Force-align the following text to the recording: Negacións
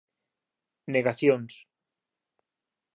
Negacións 0.95 1.51